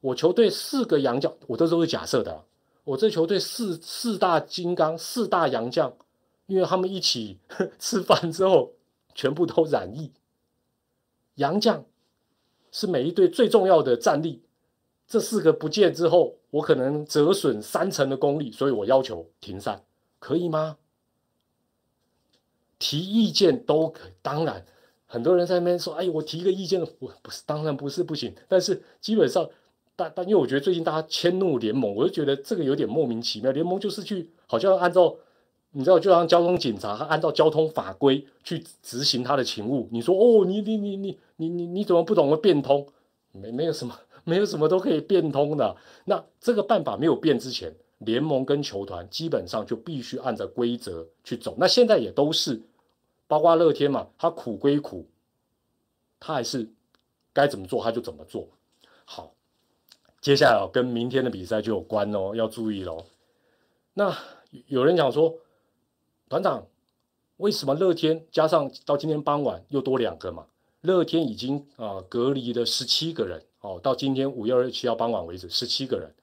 [0.00, 2.44] 我球队四个洋将，我这都是假设的。
[2.84, 5.94] 我这球队四四大金刚，四大洋将，
[6.46, 7.38] 因为他们一起
[7.78, 8.72] 吃饭之后，
[9.14, 10.10] 全部都染疫。
[11.34, 11.84] 洋将
[12.72, 14.40] 是每一队最重要的战力，
[15.08, 19.82] 这四个不见之后，我可能折损三成的功力，所以我要求停赛，
[20.18, 20.76] 可以吗？
[22.78, 24.64] 提意见都可，当然
[25.06, 29.48] 很多人在那边说，哎，我提个意见，我不是，当然不是不行，但是基本上，
[29.96, 35.16] 但但因为我觉得最近大家迁怒联盟，我就觉得这个有点莫名其妙，联盟就是去好像按照。
[35.72, 39.86] 你知道，就像交通警察，他按照交通法规去执行他的勤务。
[39.92, 42.88] 你说哦，你你你你你你你怎么不懂得变通？
[43.32, 43.94] 没没有什么，
[44.28, 45.76] 没有什么都可以变通的。
[46.04, 51.54] 那这个办法没有变之前，联盟跟球团基本上就必须按照规则去走。
[51.58, 52.60] 那现在也都是，
[53.26, 55.08] 包括乐天嘛，他苦归苦，
[56.20, 56.68] 他还是
[57.32, 58.48] 该怎么做他就怎么做。
[59.04, 59.32] 好，
[60.20, 63.06] 接下来跟明天的比赛就有关哦，要注意喽。
[63.94, 64.16] 那
[64.66, 65.38] 有人讲说。
[66.30, 66.66] 团长，
[67.38, 70.44] 为什么乐天加上到今天傍晚又多两个嘛？
[70.82, 76.14] 乐天已经啊隔离了十七个人哦，到今天五月二十七号傍晚为止，十七个人，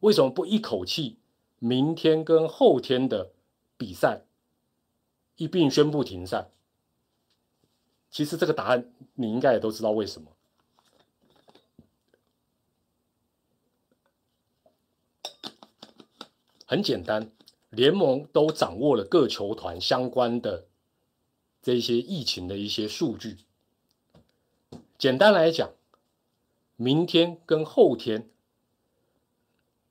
[0.00, 1.18] 为什么不一口气
[1.58, 3.32] 明天跟后天的
[3.76, 4.22] 比赛
[5.36, 6.50] 一并宣布停赛？
[8.10, 10.30] 其实这个答案你应该也都知道为什么，
[16.66, 17.30] 很简单。
[17.70, 20.66] 联盟都掌握了各球团相关的
[21.60, 23.38] 这些疫情的一些数据。
[24.96, 25.72] 简单来讲，
[26.76, 28.28] 明天跟后天，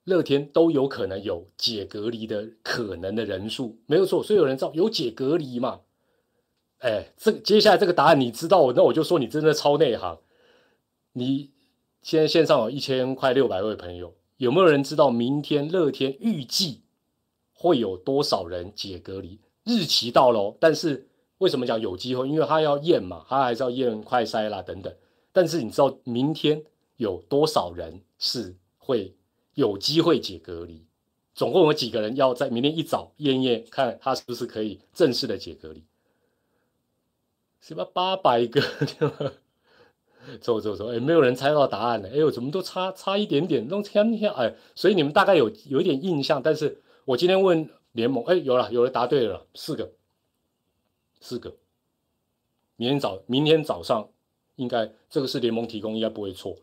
[0.04, 4.22] 乐天都有可能有解隔离的可能的人数，没有错。
[4.22, 5.80] 所以有人知道有解隔离嘛？
[6.78, 10.18] 哎，这接下来这个答案你知道，那我就说你真的超内行。
[11.12, 11.50] 你
[12.02, 16.82] 现在线上有一千快六百位朋友，有没有人知道明天乐天预计？
[17.52, 19.40] 会有多少人解隔离？
[19.64, 22.28] 日期到了，但是为什么讲有机会？
[22.28, 24.94] 因为他要验嘛，他还是要验快筛啦等等。
[25.32, 26.62] 但是你知道明天
[26.96, 29.14] 有多少人是会
[29.54, 30.84] 有机会解隔离？
[31.34, 35.84] 总共有几个人要在明天一早验验，看他是不是可以正式的解隔离？
[37.60, 38.62] 什么八百个？
[40.40, 42.08] 走走走，哎，没有人猜到答案了。
[42.08, 43.68] 哎呦，怎么都差差一点点？
[43.68, 46.82] 弄天天哎，所以你们大概有有一点印象，但是。
[47.06, 49.92] 我今天问联盟，哎，有了，有人答对了，四个，
[51.20, 51.54] 四个。
[52.74, 54.08] 明天早，明天早上
[54.56, 56.56] 应该这个是联盟提供，应该不会错。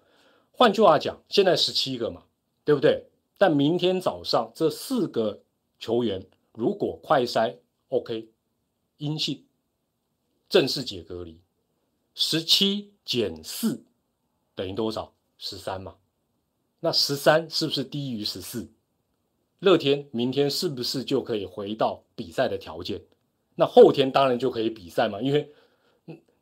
[0.56, 2.24] 换句话讲，现在十七个嘛，
[2.64, 3.08] 对不对？
[3.38, 5.42] 但明天早上这四个
[5.80, 7.58] 球员如果快筛
[7.90, 8.30] OK，
[8.98, 9.44] 阴性，
[10.48, 11.42] 正式解隔离，
[12.14, 13.84] 十七减四
[14.56, 15.14] 等于多少？
[15.38, 15.96] 十三嘛。
[16.80, 18.70] 那十三是不是低于十四？
[19.60, 23.02] 乐天明天是不是就可以回到比赛的条件？
[23.56, 25.52] 那后天当然就可以比赛嘛，因为，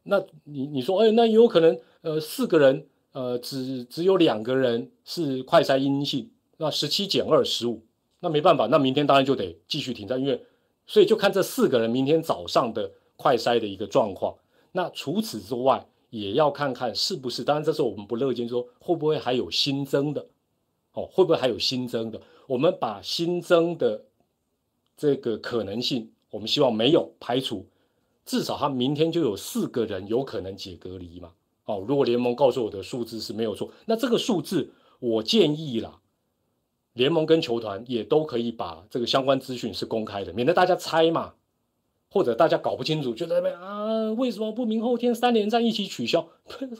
[0.03, 7.83] 那你你说，哎，那有可能，呃，四个人，呃，只只有两个人是快筛阴性，那十七减二十五，
[8.21, 10.41] 那没办法，那明天当然就得继续停赛，因为，
[10.87, 14.35] 所以就看这四个人明天早上的快筛的一个状况。
[14.71, 20.25] 那除此之外，也要看看是不是，当然这是我们不乐见，说会不会还有新增的，
[20.93, 22.21] 哦，会不会还有新增的？
[22.47, 24.03] 我们把新增的
[24.95, 27.65] 这个可能性，我们希望没有排除，
[28.25, 31.31] 至少他明天就有四个人有可能解隔离嘛。
[31.65, 35.99] 哦，如果联盟告诉我的数字是没有错，那这个数字我建议啦，
[36.93, 41.33] 联盟跟球团也都可以把这个相关资讯是公开的，免得大家猜嘛，
[42.09, 46.27] 或者大家搞不清楚，就在那边啊，为什么不明后天三连战一起取消？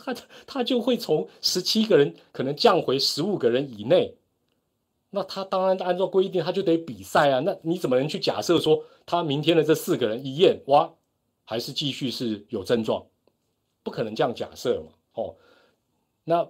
[0.04, 0.16] 他
[0.46, 4.16] 他就会从十七个人可能降回十五个人以内。
[5.14, 7.40] 那他当然按照规定，他就得比赛啊。
[7.42, 10.90] 那你怎么能去假设说他明天的这四个人一验哇，
[11.44, 13.06] 还是继续是有症状？
[13.84, 14.92] 不可能这样假设嘛。
[15.14, 15.36] 哦，
[16.24, 16.48] 那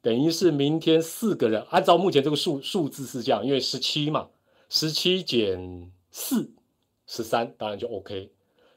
[0.00, 4.28] 等于是明天四个人，按照目前这个数数字是这样，因为十七嘛，
[4.68, 6.50] 十七减四
[7.06, 8.30] 十三，当然就 OK。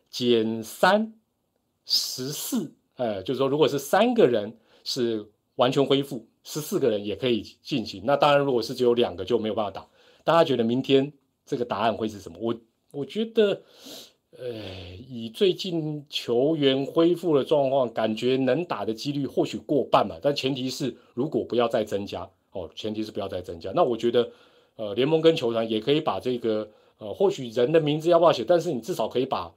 [0.09, 1.13] 减三
[1.85, 6.27] 十四，呃，就是说如果是三个人是完全恢复。
[6.49, 9.85] 十四个人也可以进行，那当然，如果是只有两个就没有办法打。
[10.23, 11.11] 大家觉得明天
[11.45, 12.37] 这个答案会是什么？
[12.39, 12.55] 我
[12.91, 13.61] 我觉得，
[14.39, 14.45] 呃，
[15.09, 20.15] 以最近球员恢复的状况，感觉能打的几率或许过半嘛。
[20.21, 23.71] 但前提是如果不要再增加哦，前提是不要再增加。
[23.73, 24.29] 那我觉得，
[24.75, 26.69] 呃，联盟跟球团也可以把这个，
[26.99, 29.51] 呃，或许人的名字要不要写，但是你至少可以把，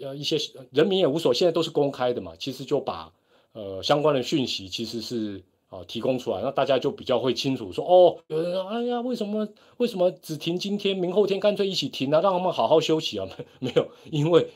[0.00, 0.38] 呃，一些
[0.70, 2.32] 人名也无所，现在都是公开的嘛。
[2.38, 3.12] 其实就把，
[3.52, 5.42] 呃，相关的讯息其实是。
[5.72, 13.26] 啊，提供出来，那大家就比较会清楚说，哦，有人说，哎呀，为什么为什么只停今天，明后天干脆一起停啊，让他们好好休息啊？
[13.58, 14.50] 没有，因为，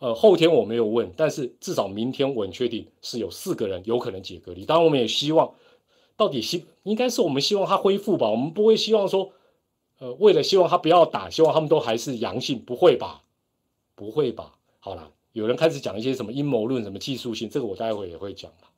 [0.00, 4.64] 呃，后天我没有问，但是至少明天我很确定是有四个人有可能解隔离。
[4.64, 5.54] 当然，我们也希望，
[6.16, 9.30] 到底希应该是我们希望他恢复吧，我们不会希望说，
[10.00, 13.22] 呃，为了希望他不要打，希望他们都还是阳性，不会吧？
[13.94, 14.56] 不会吧？
[14.80, 18.68] 好了，有人开始讲一些什么阴谋论、什么技术性，这个我待会也会讲吧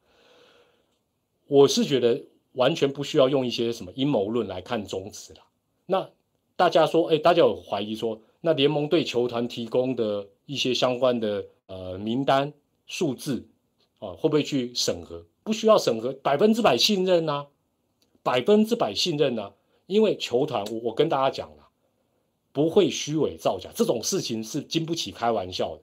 [1.51, 5.41] 我是觉得完全不需要用一些什么阴谋论来看中职了。
[5.85, 6.09] 那
[6.55, 12.53] 大家说，哎，大家有怀疑说，那联盟对球团提供的一些相关的呃名单
[12.87, 13.49] 数字
[13.99, 15.27] 啊，会不会去审核？
[15.43, 17.49] 不需要审核，百分之百信任呐，
[18.23, 19.53] 百分之百信任呐。
[19.87, 21.67] 因为球团，我我跟大家讲了，
[22.53, 25.83] 不会虚伪造假，这种事情是经不起开玩笑的。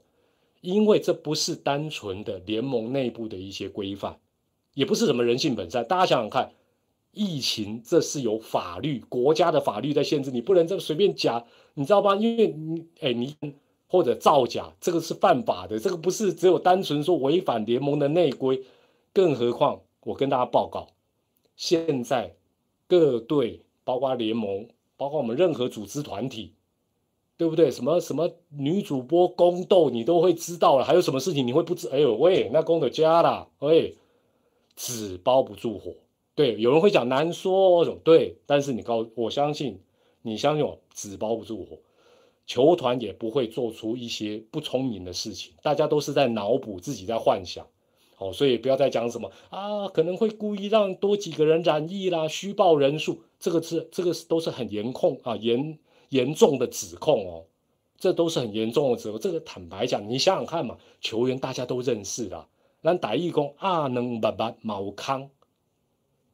[0.61, 4.17] 因为这不是单纯的联盟内部的一些规范。
[4.77, 6.51] 也不是什么人性本善，大家想想看，
[7.11, 12.15] 疫情这是有法律，国家的法律在限制，你不能这么随便假，你知道吧？
[12.15, 13.35] 因为你，哎，你
[13.87, 18.61] 或者造假，这个是犯法的，这个不是只有单纯说违反联盟的内规，
[19.11, 20.87] 更何况我跟大家报告，
[21.55, 22.35] 现在
[22.87, 26.53] 各队，包括联盟，包括我们任何组织团体，
[27.35, 27.71] 对不对？
[27.71, 31.89] 什么什么女主播宫斗，你都会知道了，还有什么事情你会不知？
[31.89, 33.97] 哎呦喂，那宫斗加了，喂。
[34.77, 35.91] 纸包不住火，
[36.35, 39.81] 对，有人会讲难说，对，但是你告我相信，
[40.21, 41.79] 你相信我，纸包不住火，
[42.45, 47.65] 球团也不会做出一些不聪明的事情，大家都是在脑补自己在幻想，
[48.19, 57.45] 哦，所以不要再讲什么啊，可能会故意让多几个人染疫啦，虚报人数，这个是这个是都是很严控啊，严严重的指控哦，
[57.97, 62.47] 这都是很严重的指控，这个坦白讲，你想想看嘛，球员大家都认识的。
[62.83, 65.29] 咱打义工啊，能把把毛康，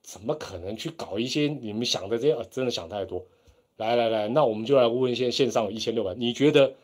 [0.01, 2.33] 怎么可能去搞一些你们想的这些？
[2.35, 3.25] 啊真的想太多。
[3.77, 6.75] 来来来，那我们就来问一些线上有一千六百，你觉得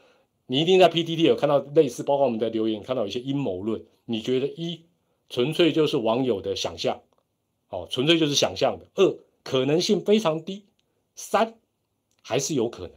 [0.48, 3.86] 你一定在 PTT 有看到类似，包括我们的留言看到一些阴谋论？
[4.06, 4.82] 你觉得一
[5.30, 7.02] 纯粹就是网友的想象，
[7.70, 10.64] 哦，纯粹就是想象的；二可能性非常低；
[11.14, 11.54] 三
[12.24, 12.92] 还是有可能，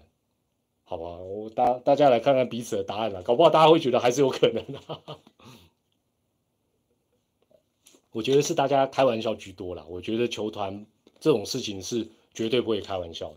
[0.84, 1.18] 好吧？
[1.18, 4.80] 我大大家来看看彼此的答案了，搞不好大家会觉得还是有可能的。
[8.12, 9.84] 我觉得是大家开玩笑居多啦。
[9.88, 10.86] 我觉得球团
[11.18, 13.36] 这种事情是绝对不会开玩笑的。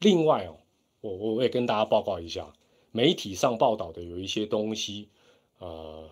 [0.00, 0.56] 另外哦，
[1.00, 2.52] 我我我也跟大家报告一下，
[2.90, 5.08] 媒体上报道的有一些东西，
[5.58, 6.10] 呃，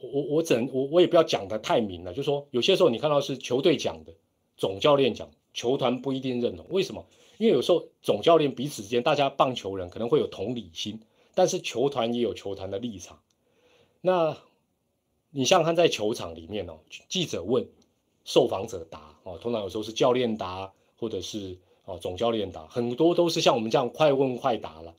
[0.00, 4.12] 我我只能我我也不要讲的太明了，就说有些时候你看到是球队讲的，
[4.56, 6.66] 总教练讲，球团不一定认同。
[6.68, 7.06] 为什么？
[7.38, 11.00] 因为有时候总教练彼此之间，大家棒球人可能会有同理心，
[11.34, 13.18] 但是球团也有球团的立场。
[14.02, 14.36] 那，
[15.30, 17.68] 你像看在球场里面哦，记者问，
[18.24, 24.94] 受访者答哦，通常有时候是教练答，或者是哦总教练答，很多都是像我们这样快问快答了。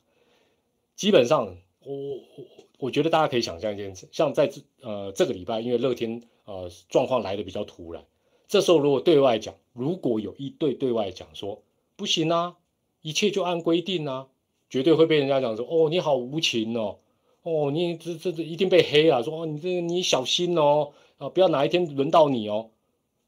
[0.96, 2.46] 基本上，我我
[2.78, 8.06] 我觉得大家可以想象一件事，像在这呃这个礼拜，因为乐天呃状况来的比较突然，
[8.48, 11.64] 这时候如果对外讲，如果有一队对外讲说
[11.96, 12.56] 不行啊，
[13.02, 14.28] 一切就按规定啊，
[14.70, 17.00] 绝对会被人家讲说哦你好无情哦。
[17.44, 22.70] 哦，你这这这一定被黑了，说，你这你小心哦，啊，不要哪一天轮到你哦。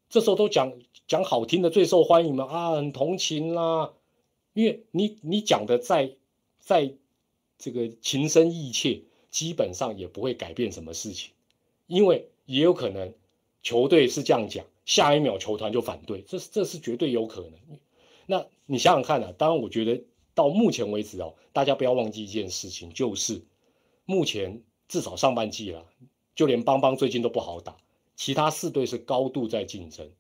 [0.08, 0.72] 这时候都讲
[1.08, 3.92] 讲好听的最受欢迎嘛，啊，很同情啦，
[4.54, 6.12] 因为你你讲的再
[6.60, 6.94] 再
[7.58, 11.32] 这个情深意切，基本上也不会改变什么事情，
[11.88, 13.12] 因为也有可能
[13.64, 17.54] 球队是这样讲，下一秒球团就反对，这这是绝对有可能。
[18.28, 20.04] 那你想想看啊，当然我觉得
[20.36, 23.42] 到目前为止哦，大家不要忘记一件事情，就是。
[24.06, 25.86] 目前至少上半季了，
[26.36, 27.78] 就连邦邦最近都不好打，
[28.16, 30.12] 其他四队是高度在竞争，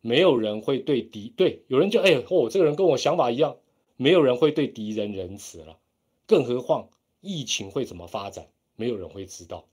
[0.00, 3.56] 没有人会对敌对，有人就哎哦，这个人跟我想法一样，
[3.96, 5.78] 没有人会对敌人仁慈了，
[6.26, 6.88] 更何况
[7.20, 9.64] 疫情会怎么发展，没有人会知道。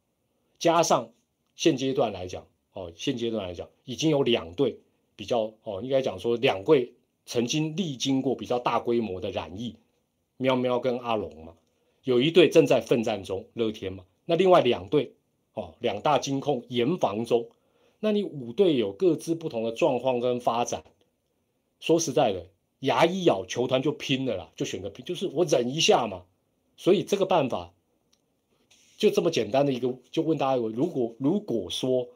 [0.59, 1.11] 加上
[1.55, 4.79] 现阶段来讲，哦，现阶段来讲已经有两队
[5.15, 6.93] 比较哦，应该讲说两队
[7.25, 9.75] 曾经历经过比较大规模的染疫，
[10.37, 11.53] 喵喵跟阿龙嘛。
[12.07, 14.05] 有一队正在奋战中，乐天嘛。
[14.23, 15.11] 那另外两队，
[15.53, 17.49] 哦，两大金控严防中。
[17.99, 20.85] 那你五队有各自不同的状况跟发展。
[21.81, 22.45] 说实在的，
[22.79, 26.23] 牙一咬，球团就拼了啦，就选择拼，就是我忍一下嘛。
[26.77, 27.73] 所以这个办法
[28.97, 32.07] 就这么简单的一个，就问大家：如果如果说，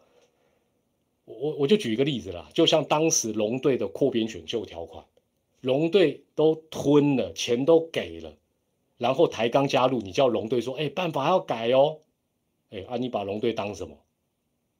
[1.25, 5.03] 我我就举一个例子啦，就像当时龙队的扩编选秀条款，
[5.59, 8.37] 龙队都吞了，钱都给了。
[9.01, 12.01] 然后台钢加入，你叫龙队说：“哎，办法要改哦。”
[12.69, 13.97] 哎，啊，你把龙队当什么？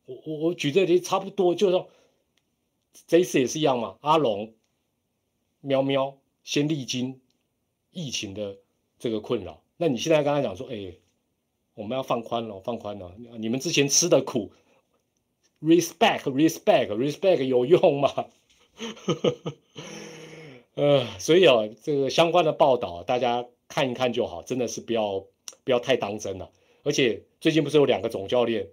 [0.06, 1.90] 我我我举这例差不多，就是说
[3.08, 3.98] 这一次也是一样嘛。
[4.02, 4.54] 阿龙、
[5.62, 7.20] 喵喵先历经
[7.90, 8.58] 疫情的
[9.00, 10.94] 这个困扰，那你现在跟他讲说：“哎，
[11.74, 13.16] 我们要放宽了，放宽了。
[13.40, 14.52] 你们之前吃的苦
[15.64, 18.28] ，respect，respect，respect 有用吗？”
[20.76, 23.48] 呃，所以啊，这个相关的报道，大家。
[23.72, 25.26] 看一看就好，真的是不要
[25.64, 26.52] 不要太当真了。
[26.84, 28.68] 而且最近不是有两个总教练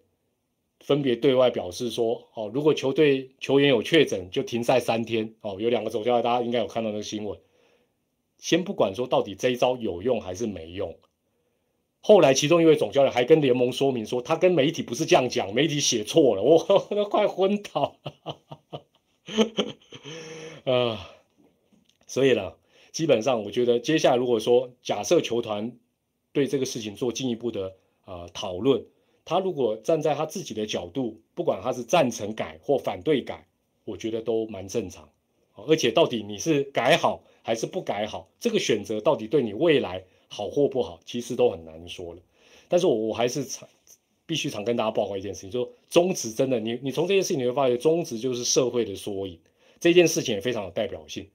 [0.80, 5.34] 分别对外表示说，哦，如果球队球员有确诊，就停赛三天。
[5.40, 7.38] 哦，有两个总教练，大家应该有看到那个新闻。
[8.38, 10.96] 先不管说到底这一招有用还是没用，
[12.00, 17.96] 后来其中一位总教练还跟联盟说明说，他跟媒体不是这样讲，媒体写错了，我都快昏倒。
[20.64, 21.10] 啊，
[22.06, 22.54] 所以呢，
[22.98, 25.70] 基本上我觉得接下来如果说假设球团
[26.32, 27.76] 对这个事情做进一步的
[28.06, 28.84] 呃讨论，
[29.24, 33.46] 他如果站在他自己的角度，不管他是赞成改或反对改，
[33.84, 35.08] 我觉得都蛮正常。
[35.54, 42.20] 而且到底你是改好还是不改好，这个选择到底对你未来好或不好，其实都很难说了。
[42.66, 43.68] 但是我我还是常
[44.26, 49.38] 必须常跟大家报告一件事情，说中职真的，你你从这件事情你会发现，中职就是社会的缩影。
[49.78, 51.28] 这件事情也非常有代表性。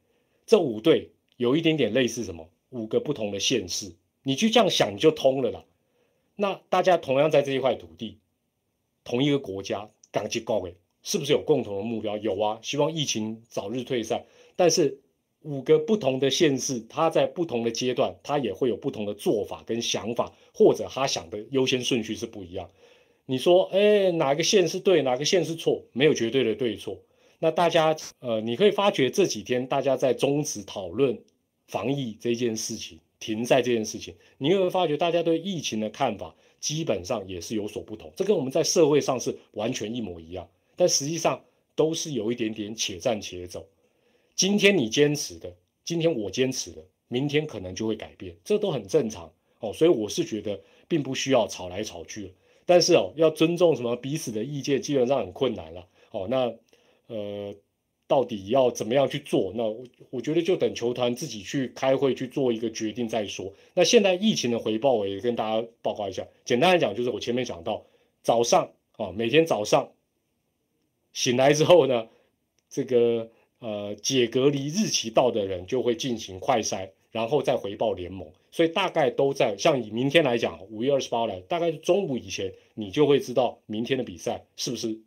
[0.45, 2.50] 这五队有一点点类似什么？
[2.70, 5.64] 五个不同的县市，你去这样想，就通了啦。
[6.36, 8.18] 那大家同样在这一块土地，
[9.04, 12.18] 同一个国家，港籍高位，是不是有共同的目标？
[12.18, 14.26] 有啊，希望疫情早日退散。
[14.56, 15.00] 但是
[15.42, 22.70] 五个不同的县市，它在不同的阶段，它也会有不同的做法跟想法，或者他想的优先顺序是不一样。
[23.28, 25.84] 你说，哎，哪个县是对，哪个县是错？
[25.92, 26.98] 没有绝对的对错。
[27.44, 31.22] 那大家，呃，你可以发觉这几天大家在终止讨论
[31.68, 38.10] 防疫这件事情，停在这件事情，你会发觉大家对疫情的看法基本上也是有所不同。
[38.16, 41.44] 这跟我们在社会上是完全一模一样，但实际上
[41.76, 43.68] 都是有一点点且战且走。
[44.36, 49.30] 今天你坚持的，今天我坚持的，明天可能就会改变，这都很正常
[49.60, 49.74] 哦。
[49.74, 52.34] 所以我是觉得并不需要吵来吵去，
[52.66, 56.26] 但是哦，要尊重什么彼此的意见，基本上很困难了哦。
[56.30, 56.50] 那。
[57.14, 57.55] 呃，
[58.07, 59.53] 到底要怎么样去做？
[59.55, 63.53] 那我我觉得就等球团自己去开会去做一个决定再说。
[63.76, 66.26] 那现在疫情的回报我也跟大家报告一下。
[66.43, 67.86] 简单来讲，就是我前面讲到，
[68.24, 69.91] 早上啊，每天早上
[71.11, 72.07] 醒来之后呢，
[72.68, 78.28] 这个呃解隔离日期到的人就会进行快筛，然后再回报联盟。
[78.49, 84.99] 所以大概都在像以明天来讲，五月二十八来，大概中午以前，你就会知道明天的比赛是不是。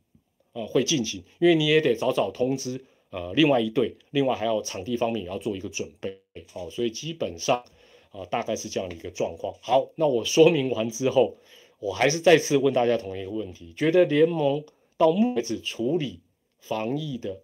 [0.56, 6.18] 呃，会进行，因为你也得早早通知，呃，另外一队，另外还要场地方面也要做一个准备，
[6.50, 7.62] 好，所以基本上，
[8.08, 9.54] 啊，大概是这样的一个状况。
[9.60, 11.36] 好，那我说明完之后，
[11.78, 14.64] 我还是再次问大家同一个问题：，觉得联盟
[14.96, 16.20] 到目前为止处理
[16.58, 17.42] 防疫的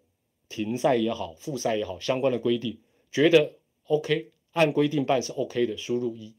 [0.49, 2.79] 停赛也好、复赛也好相关的规定，
[3.11, 3.53] 觉得
[3.89, 6.33] OK，按规定办是 OK 的，输入一；，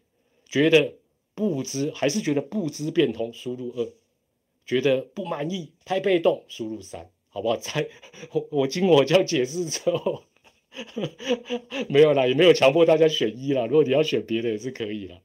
[0.49, 0.91] 觉得
[1.35, 3.87] 不知还是觉得不知变通，输入二。
[4.65, 7.57] 觉得不满意，太被动，输入三，好不好？
[7.61, 7.87] 在
[8.31, 10.23] 我我经我这样解释之后，
[11.89, 13.65] 没有啦，也没有强迫大家选一啦。
[13.65, 15.21] 如果你要选别的也是可以的。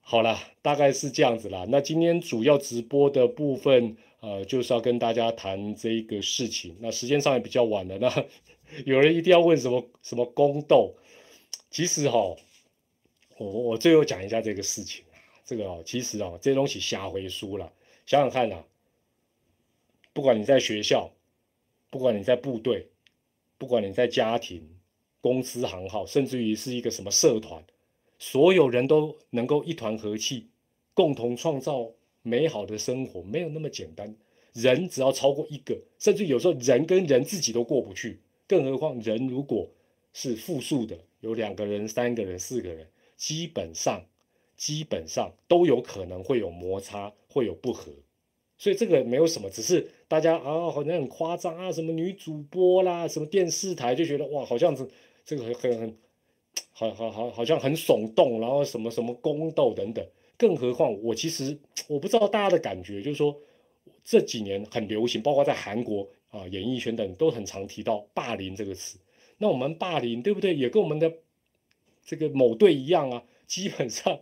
[0.00, 1.66] 好了，大概是这样子啦。
[1.68, 6.76] 那今天主要直播的部分，呃，就是要跟大家谈这个事情。
[6.78, 8.24] 那时间上也比较晚了，那
[8.86, 10.94] 有人一定要问什么什么宫斗？
[11.70, 12.36] 其实哈，
[13.36, 17.72] 我我最后讲一下这个事情啊，这个哦，其实哦，这东西瞎回书了。
[18.06, 18.62] 想想看呐，
[20.12, 21.10] 不管你在学校，
[21.90, 22.86] 不管你在部队，
[23.58, 24.64] 不管你在家庭、
[25.20, 27.64] 公司行号，甚至于是一个什么社团，
[28.20, 30.46] 所有人都能够一团和气，
[30.94, 31.90] 共同创造
[32.22, 34.14] 美好的生活，没有那么简单。
[34.52, 39.68] 人只要超过一个，甚至有时候人跟人自己都过不去，更何况人如果
[40.12, 44.00] 是复数的，有两个人、三个人、四个人，基本上。
[44.56, 47.92] 基本上都有可能会有摩擦，会有不和，
[48.56, 54.88] 所以这个没有什么，只是大家啊好像很夸张啊，什么女主播啦，什么电视台就觉得哇，好像是
[55.26, 55.96] 这个很很很，
[56.72, 60.02] 好好好，好像很耸动，然后什么什么宫斗等等。
[60.38, 63.38] 更何况我其实我不知道大家的感觉，就是说
[64.04, 68.98] 这几年很流行，包括在韩国啊演艺圈等都很常提到霸凌这个词。
[69.36, 70.54] 那我们霸凌对不对？
[70.54, 71.12] 也跟我们的
[72.06, 74.18] 这个某队一样啊，基本上。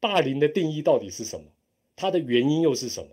[0.00, 1.46] 霸凌的定义到底是什么？
[1.94, 3.10] 它的原因又是什么？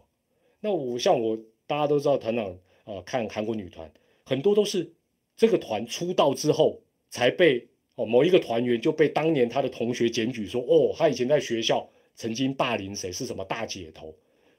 [0.62, 3.92] 那我像我大家都知道团长啊，看韩国女团
[4.26, 4.94] 很多都是
[5.36, 14.16] 这个团出道之后才被哦某一个团员就被当年他的同学检举说哦他以前在学校曾经霸凌谁是什么大姐头？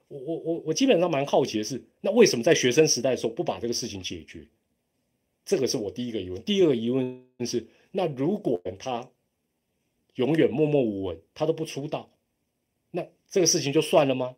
[0.09, 4.47] 我我我我基本上蛮好奇的是，那为什么在学生时代的时候不把这个事情解决？
[5.45, 6.43] 这个是我第一个疑问。
[6.43, 9.11] 第二个疑问是，那如果他。
[10.17, 12.11] 永远默默无闻，他都不出道，
[12.91, 14.37] 那这个事情就算了吗？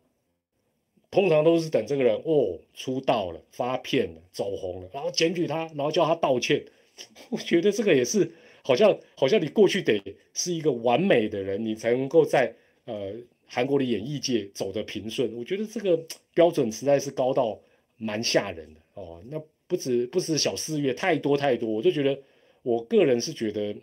[1.11, 6.65] 通常都是等这个人哦出道了、发片了、走红了，然后检举他，然后叫他道歉。
[7.29, 8.31] 我觉得这个也是
[8.63, 10.01] 好像好像你过去得
[10.33, 12.51] 是一个完美的人，你才能够在
[12.85, 13.13] 呃
[13.45, 15.31] 韩国的演艺界走得平顺。
[15.35, 15.99] 我觉得这个
[16.33, 17.59] 标准实在是高到
[17.97, 19.21] 蛮吓人的哦。
[19.29, 22.19] 那不止不止小四月，太多太多，我就觉得
[22.63, 23.75] 我个人是觉得，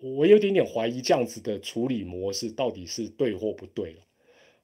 [0.00, 3.98] 我有点点怀疑这样子的处理模式到底是对或不对了。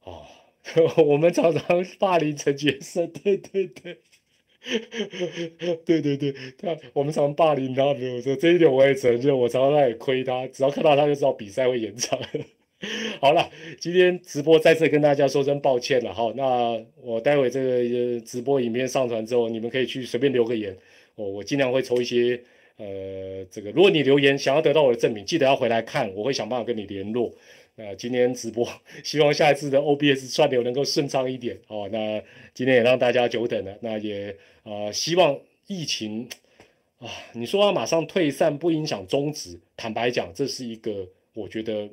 [0.05, 0.23] 哦，
[1.05, 3.99] 我们常常霸凌陈杰生，对对对。
[5.85, 12.19] 对对对， 他我们常霸凌他，比如说这一点我也承认，我常常在亏他，只要看到他就知道比赛会延长。
[13.21, 20.75] 好了，今天直播再次跟大家说声抱歉了哈，那我待会这个直播影片上传之后，你们可以去随便留个言，
[21.15, 22.43] 我我尽量会抽一些，
[22.77, 27.33] 呃，这个如果你留言想要得到我的证明，记得要回来看，我会想办法跟你联络。
[27.77, 28.69] 那今天直播，
[29.05, 31.89] 希望下一次的 OBS 串流能够顺畅一点哦。
[31.93, 32.21] 那
[32.53, 36.29] 今天也让大家久等了，那也啊，希望疫情
[36.99, 41.89] 啊，你说要马上退散不影响终止，坦白讲，这是一个我觉得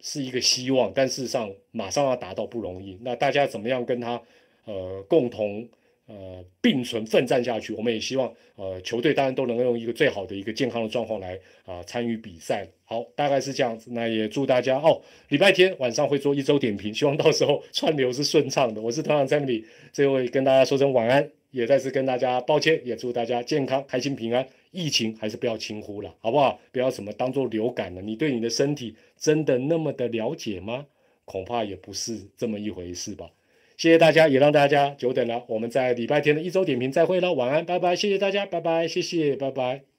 [0.00, 2.98] 是一个希望，但事实上马上要达到不容易。
[3.02, 4.22] 那大家怎么样跟他
[4.64, 5.68] 呃共同？
[6.06, 12.66] 呃，并存奋战下去，我们也希望呃球队当然都能够用一个最好的一个健康的状况来啊参与比赛。
[12.84, 13.90] 好，大概是这样子。
[13.92, 15.00] 那也祝大家哦，
[15.30, 18.82] 礼拜天晚上会做一周点评，希望到时候 串流是顺畅的。
[18.82, 24.46] 我是团长 s a m y 最后跟大家说声晚安，也再次跟大家抱歉，也祝大家健康、开心、平安。
[24.72, 26.60] 疫情还是不要轻忽了，好不好？
[26.70, 28.02] 不要什么当做流感了。
[28.02, 30.84] 你对你的身体真的那么的了解吗？
[31.24, 33.30] 恐怕也不是这么一回事吧。
[33.76, 35.44] 谢谢大家，也让大家久等了。
[35.48, 37.96] 我们在礼拜天的一周点评再会了，晚安，拜拜。
[37.96, 39.93] 谢谢大家，拜拜，谢谢，拜拜。